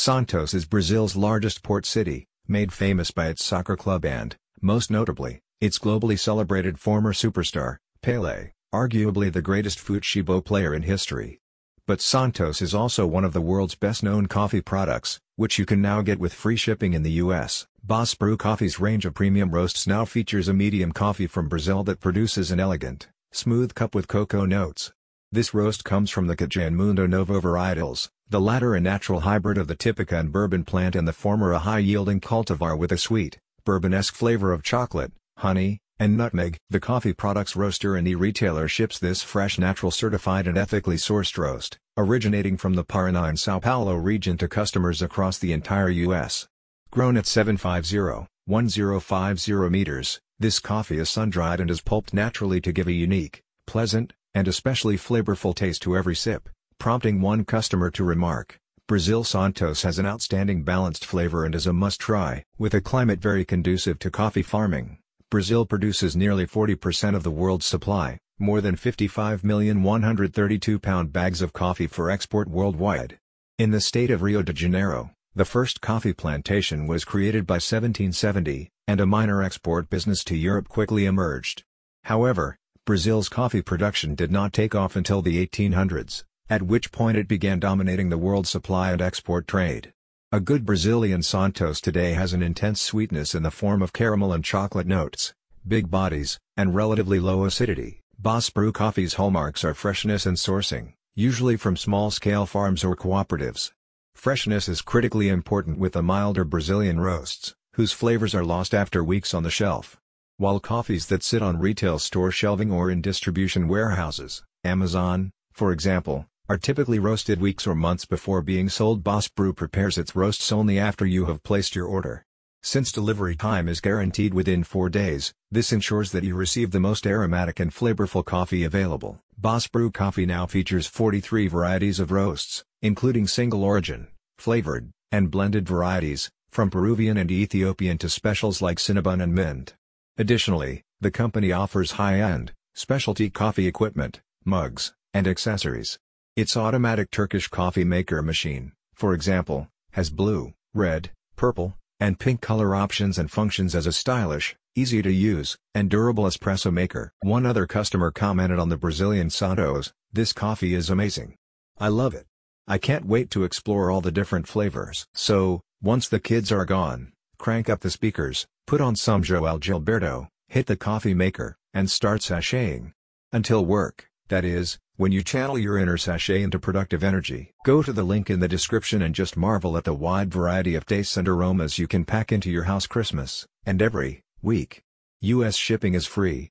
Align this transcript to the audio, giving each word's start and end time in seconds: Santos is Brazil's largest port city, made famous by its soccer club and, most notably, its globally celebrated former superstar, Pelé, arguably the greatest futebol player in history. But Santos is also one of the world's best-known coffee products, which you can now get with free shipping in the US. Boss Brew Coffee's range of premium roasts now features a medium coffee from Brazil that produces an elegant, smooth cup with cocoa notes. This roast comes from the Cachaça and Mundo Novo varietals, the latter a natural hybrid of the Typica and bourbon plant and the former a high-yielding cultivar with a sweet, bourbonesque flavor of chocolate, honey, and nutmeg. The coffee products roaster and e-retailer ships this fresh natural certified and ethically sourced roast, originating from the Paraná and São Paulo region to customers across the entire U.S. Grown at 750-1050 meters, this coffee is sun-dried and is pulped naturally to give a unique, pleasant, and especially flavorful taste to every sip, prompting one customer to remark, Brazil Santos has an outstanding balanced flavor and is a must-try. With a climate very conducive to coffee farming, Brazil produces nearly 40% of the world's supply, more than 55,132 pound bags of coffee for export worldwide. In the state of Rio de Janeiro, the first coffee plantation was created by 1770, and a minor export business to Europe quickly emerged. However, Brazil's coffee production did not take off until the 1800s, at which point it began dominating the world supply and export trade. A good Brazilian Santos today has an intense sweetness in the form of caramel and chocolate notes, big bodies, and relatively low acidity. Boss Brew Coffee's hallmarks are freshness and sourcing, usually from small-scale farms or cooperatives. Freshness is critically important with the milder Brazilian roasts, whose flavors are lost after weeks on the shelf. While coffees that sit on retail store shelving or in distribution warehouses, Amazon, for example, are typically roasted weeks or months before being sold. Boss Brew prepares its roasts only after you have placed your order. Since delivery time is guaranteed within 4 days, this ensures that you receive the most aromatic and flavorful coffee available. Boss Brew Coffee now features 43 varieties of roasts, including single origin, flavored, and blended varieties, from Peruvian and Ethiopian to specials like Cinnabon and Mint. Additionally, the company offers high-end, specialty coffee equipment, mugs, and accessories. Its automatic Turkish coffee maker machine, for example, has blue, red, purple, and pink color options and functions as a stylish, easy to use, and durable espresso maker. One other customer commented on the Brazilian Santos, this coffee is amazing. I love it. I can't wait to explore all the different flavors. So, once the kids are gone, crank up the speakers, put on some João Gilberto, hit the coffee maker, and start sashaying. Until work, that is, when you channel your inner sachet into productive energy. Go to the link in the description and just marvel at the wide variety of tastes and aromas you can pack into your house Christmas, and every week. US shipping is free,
Santos 0.00 0.54
is 0.54 0.64
Brazil's 0.64 1.16
largest 1.16 1.64
port 1.64 1.84
city, 1.84 2.28
made 2.46 2.72
famous 2.72 3.10
by 3.10 3.26
its 3.26 3.44
soccer 3.44 3.76
club 3.76 4.04
and, 4.04 4.36
most 4.62 4.92
notably, 4.92 5.40
its 5.60 5.76
globally 5.76 6.16
celebrated 6.16 6.78
former 6.78 7.12
superstar, 7.12 7.78
Pelé, 8.00 8.52
arguably 8.72 9.32
the 9.32 9.42
greatest 9.42 9.80
futebol 9.80 10.44
player 10.44 10.72
in 10.72 10.84
history. 10.84 11.40
But 11.84 12.00
Santos 12.00 12.62
is 12.62 12.76
also 12.76 13.08
one 13.08 13.24
of 13.24 13.32
the 13.32 13.40
world's 13.40 13.74
best-known 13.74 14.26
coffee 14.26 14.60
products, 14.60 15.18
which 15.34 15.58
you 15.58 15.66
can 15.66 15.82
now 15.82 16.00
get 16.02 16.20
with 16.20 16.32
free 16.32 16.56
shipping 16.56 16.94
in 16.94 17.02
the 17.02 17.18
US. 17.24 17.66
Boss 17.82 18.14
Brew 18.14 18.36
Coffee's 18.36 18.78
range 18.78 19.04
of 19.04 19.14
premium 19.14 19.50
roasts 19.50 19.84
now 19.84 20.04
features 20.04 20.46
a 20.46 20.54
medium 20.54 20.92
coffee 20.92 21.26
from 21.26 21.48
Brazil 21.48 21.82
that 21.82 21.98
produces 21.98 22.52
an 22.52 22.60
elegant, 22.60 23.08
smooth 23.32 23.74
cup 23.74 23.96
with 23.96 24.06
cocoa 24.06 24.44
notes. 24.44 24.92
This 25.30 25.52
roast 25.52 25.84
comes 25.84 26.08
from 26.08 26.26
the 26.26 26.34
Cachaça 26.34 26.68
and 26.68 26.74
Mundo 26.74 27.06
Novo 27.06 27.38
varietals, 27.38 28.08
the 28.30 28.40
latter 28.40 28.74
a 28.74 28.80
natural 28.80 29.20
hybrid 29.20 29.58
of 29.58 29.66
the 29.66 29.76
Typica 29.76 30.18
and 30.18 30.32
bourbon 30.32 30.64
plant 30.64 30.96
and 30.96 31.06
the 31.06 31.12
former 31.12 31.52
a 31.52 31.58
high-yielding 31.58 32.22
cultivar 32.22 32.78
with 32.78 32.92
a 32.92 32.96
sweet, 32.96 33.36
bourbonesque 33.66 34.14
flavor 34.14 34.54
of 34.54 34.62
chocolate, 34.62 35.12
honey, 35.36 35.80
and 35.98 36.16
nutmeg. 36.16 36.56
The 36.70 36.80
coffee 36.80 37.12
products 37.12 37.56
roaster 37.56 37.94
and 37.94 38.08
e-retailer 38.08 38.68
ships 38.68 38.98
this 38.98 39.22
fresh 39.22 39.58
natural 39.58 39.92
certified 39.92 40.46
and 40.46 40.56
ethically 40.56 40.96
sourced 40.96 41.36
roast, 41.36 41.76
originating 41.98 42.56
from 42.56 42.72
the 42.72 42.84
Paraná 42.84 43.28
and 43.28 43.36
São 43.36 43.60
Paulo 43.60 43.96
region 43.96 44.38
to 44.38 44.48
customers 44.48 45.02
across 45.02 45.36
the 45.36 45.52
entire 45.52 45.90
U.S. 45.90 46.48
Grown 46.90 47.18
at 47.18 47.24
750-1050 47.24 49.70
meters, 49.70 50.20
this 50.38 50.58
coffee 50.58 50.98
is 50.98 51.10
sun-dried 51.10 51.60
and 51.60 51.70
is 51.70 51.82
pulped 51.82 52.14
naturally 52.14 52.62
to 52.62 52.72
give 52.72 52.88
a 52.88 52.92
unique, 52.92 53.42
pleasant, 53.66 54.14
and 54.34 54.48
especially 54.48 54.96
flavorful 54.96 55.54
taste 55.54 55.82
to 55.82 55.96
every 55.96 56.16
sip, 56.16 56.48
prompting 56.78 57.20
one 57.20 57.44
customer 57.44 57.90
to 57.90 58.04
remark, 58.04 58.58
Brazil 58.86 59.24
Santos 59.24 59.82
has 59.82 59.98
an 59.98 60.06
outstanding 60.06 60.62
balanced 60.62 61.04
flavor 61.04 61.44
and 61.44 61.54
is 61.54 61.66
a 61.66 61.72
must-try. 61.72 62.42
With 62.58 62.72
a 62.72 62.80
climate 62.80 63.20
very 63.20 63.44
conducive 63.44 63.98
to 63.98 64.10
coffee 64.10 64.42
farming, 64.42 64.98
Brazil 65.30 65.66
produces 65.66 66.16
nearly 66.16 66.46
40% 66.46 67.14
of 67.14 67.22
the 67.22 67.30
world's 67.30 67.66
supply, 67.66 68.18
more 68.38 68.62
than 68.62 68.76
55,132 68.76 70.78
pound 70.78 71.12
bags 71.12 71.42
of 71.42 71.52
coffee 71.52 71.86
for 71.86 72.10
export 72.10 72.48
worldwide. 72.48 73.18
In 73.58 73.72
the 73.72 73.80
state 73.80 74.10
of 74.10 74.22
Rio 74.22 74.40
de 74.40 74.54
Janeiro, 74.54 75.10
the 75.34 75.44
first 75.44 75.82
coffee 75.82 76.14
plantation 76.14 76.86
was 76.86 77.04
created 77.04 77.46
by 77.46 77.56
1770, 77.56 78.70
and 78.86 79.00
a 79.00 79.06
minor 79.06 79.42
export 79.42 79.90
business 79.90 80.24
to 80.24 80.34
Europe 80.34 80.68
quickly 80.68 81.04
emerged. 81.04 81.62
However, 82.04 82.56
Brazil's 82.88 83.28
coffee 83.28 83.60
production 83.60 84.14
did 84.14 84.30
not 84.32 84.54
take 84.54 84.74
off 84.74 84.96
until 84.96 85.20
the 85.20 85.46
1800s, 85.46 86.24
at 86.48 86.62
which 86.62 86.90
point 86.90 87.18
it 87.18 87.28
began 87.28 87.60
dominating 87.60 88.08
the 88.08 88.16
world 88.16 88.46
supply 88.46 88.92
and 88.92 89.02
export 89.02 89.46
trade. 89.46 89.92
A 90.32 90.40
good 90.40 90.64
Brazilian 90.64 91.22
Santos 91.22 91.82
today 91.82 92.14
has 92.14 92.32
an 92.32 92.42
intense 92.42 92.80
sweetness 92.80 93.34
in 93.34 93.42
the 93.42 93.50
form 93.50 93.82
of 93.82 93.92
caramel 93.92 94.32
and 94.32 94.42
chocolate 94.42 94.86
notes, 94.86 95.34
big 95.66 95.90
bodies, 95.90 96.38
and 96.56 96.74
relatively 96.74 97.20
low 97.20 97.44
acidity. 97.44 98.00
Boss 98.18 98.48
Brew 98.48 98.72
Coffee's 98.72 99.12
hallmarks 99.12 99.64
are 99.64 99.74
freshness 99.74 100.24
and 100.24 100.38
sourcing, 100.38 100.94
usually 101.14 101.58
from 101.58 101.76
small-scale 101.76 102.46
farms 102.46 102.84
or 102.84 102.96
cooperatives. 102.96 103.70
Freshness 104.14 104.66
is 104.66 104.80
critically 104.80 105.28
important 105.28 105.76
with 105.76 105.92
the 105.92 106.02
milder 106.02 106.46
Brazilian 106.46 107.00
roasts, 107.00 107.54
whose 107.74 107.92
flavors 107.92 108.34
are 108.34 108.46
lost 108.46 108.72
after 108.72 109.04
weeks 109.04 109.34
on 109.34 109.42
the 109.42 109.50
shelf. 109.50 110.00
While 110.40 110.60
coffees 110.60 111.06
that 111.06 111.24
sit 111.24 111.42
on 111.42 111.58
retail 111.58 111.98
store 111.98 112.30
shelving 112.30 112.70
or 112.70 112.92
in 112.92 113.02
distribution 113.02 113.66
warehouses, 113.66 114.44
Amazon, 114.62 115.32
for 115.50 115.72
example, 115.72 116.26
are 116.48 116.56
typically 116.56 117.00
roasted 117.00 117.40
weeks 117.40 117.66
or 117.66 117.74
months 117.74 118.04
before 118.04 118.40
being 118.40 118.68
sold. 118.68 119.02
Boss 119.02 119.26
Brew 119.26 119.52
prepares 119.52 119.98
its 119.98 120.14
roasts 120.14 120.52
only 120.52 120.78
after 120.78 121.04
you 121.04 121.24
have 121.24 121.42
placed 121.42 121.74
your 121.74 121.86
order. 121.86 122.22
Since 122.62 122.92
delivery 122.92 123.34
time 123.34 123.66
is 123.66 123.80
guaranteed 123.80 124.32
within 124.32 124.62
4 124.62 124.88
days, 124.88 125.32
this 125.50 125.72
ensures 125.72 126.12
that 126.12 126.22
you 126.22 126.36
receive 126.36 126.70
the 126.70 126.78
most 126.78 127.04
aromatic 127.04 127.58
and 127.58 127.72
flavorful 127.72 128.24
coffee 128.24 128.62
available. 128.62 129.18
Boss 129.36 129.66
Brew 129.66 129.90
Coffee 129.90 130.24
now 130.24 130.46
features 130.46 130.86
43 130.86 131.48
varieties 131.48 131.98
of 131.98 132.12
roasts, 132.12 132.62
including 132.80 133.26
single 133.26 133.64
origin, 133.64 134.06
flavored, 134.38 134.92
and 135.10 135.32
blended 135.32 135.66
varieties, 135.66 136.30
from 136.48 136.70
Peruvian 136.70 137.16
and 137.16 137.32
Ethiopian 137.32 137.98
to 137.98 138.08
specials 138.08 138.62
like 138.62 138.78
Cinnabon 138.78 139.20
and 139.20 139.34
Mint. 139.34 139.74
Additionally, 140.20 140.82
the 141.00 141.12
company 141.12 141.52
offers 141.52 141.92
high-end, 141.92 142.52
specialty 142.74 143.30
coffee 143.30 143.68
equipment, 143.68 144.20
mugs, 144.44 144.92
and 145.14 145.28
accessories. 145.28 145.96
Its 146.34 146.56
automatic 146.56 147.12
Turkish 147.12 147.46
coffee 147.46 147.84
maker 147.84 148.20
machine, 148.20 148.72
for 148.94 149.14
example, 149.14 149.68
has 149.92 150.10
blue, 150.10 150.54
red, 150.74 151.10
purple, 151.36 151.76
and 152.00 152.18
pink 152.18 152.40
color 152.40 152.74
options 152.74 153.16
and 153.16 153.30
functions 153.30 153.76
as 153.76 153.86
a 153.86 153.92
stylish, 153.92 154.56
easy 154.74 155.02
to 155.02 155.12
use, 155.12 155.56
and 155.72 155.88
durable 155.88 156.24
espresso 156.24 156.72
maker. 156.72 157.12
One 157.20 157.46
other 157.46 157.66
customer 157.66 158.10
commented 158.10 158.58
on 158.58 158.70
the 158.70 158.76
Brazilian 158.76 159.30
Santos, 159.30 159.92
this 160.12 160.32
coffee 160.32 160.74
is 160.74 160.90
amazing. 160.90 161.36
I 161.78 161.88
love 161.88 162.12
it. 162.14 162.26
I 162.66 162.78
can't 162.78 163.06
wait 163.06 163.30
to 163.30 163.44
explore 163.44 163.88
all 163.88 164.00
the 164.00 164.10
different 164.10 164.48
flavors. 164.48 165.06
So, 165.14 165.60
once 165.80 166.08
the 166.08 166.18
kids 166.18 166.50
are 166.50 166.64
gone, 166.64 167.12
crank 167.38 167.68
up 167.68 167.80
the 167.80 167.90
speakers, 167.90 168.46
put 168.66 168.80
on 168.80 168.96
some 168.96 169.22
João 169.22 169.58
Gilberto, 169.58 170.28
hit 170.48 170.66
the 170.66 170.76
coffee 170.76 171.14
maker, 171.14 171.56
and 171.72 171.90
start 171.90 172.20
sashaying. 172.20 172.92
Until 173.32 173.64
work, 173.64 174.08
that 174.28 174.44
is, 174.44 174.78
when 174.96 175.12
you 175.12 175.22
channel 175.22 175.58
your 175.58 175.78
inner 175.78 175.96
sachet 175.96 176.42
into 176.42 176.58
productive 176.58 177.04
energy. 177.04 177.52
Go 177.64 177.82
to 177.82 177.92
the 177.92 178.02
link 178.02 178.28
in 178.30 178.40
the 178.40 178.48
description 178.48 179.00
and 179.02 179.14
just 179.14 179.36
marvel 179.36 179.76
at 179.76 179.84
the 179.84 179.94
wide 179.94 180.32
variety 180.32 180.74
of 180.74 180.86
tastes 180.86 181.16
and 181.16 181.28
aromas 181.28 181.78
you 181.78 181.86
can 181.86 182.04
pack 182.04 182.32
into 182.32 182.50
your 182.50 182.64
house 182.64 182.86
Christmas, 182.86 183.46
and 183.64 183.80
every 183.80 184.22
week. 184.42 184.82
US 185.20 185.56
shipping 185.56 185.94
is 185.94 186.06
free, 186.06 186.46